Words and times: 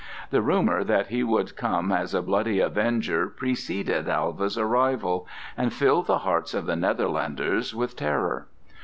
The 0.31 0.41
rumor 0.41 0.83
that 0.83 1.09
he 1.09 1.23
would 1.23 1.55
come 1.55 1.91
as 1.91 2.15
a 2.15 2.23
bloody 2.23 2.59
avenger 2.59 3.27
preceded 3.29 4.09
Alva's 4.09 4.57
arrival, 4.57 5.27
and 5.55 5.71
filled 5.71 6.07
the 6.07 6.17
hearts 6.25 6.55
of 6.55 6.65
the 6.65 6.75
Netherlanders 6.75 7.75
with 7.75 7.95
terror. 7.95 8.47